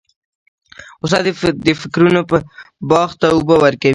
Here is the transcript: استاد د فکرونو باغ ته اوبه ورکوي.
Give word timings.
استاد 1.03 1.25
د 1.65 1.67
فکرونو 1.81 2.21
باغ 2.89 3.09
ته 3.19 3.25
اوبه 3.35 3.55
ورکوي. 3.63 3.89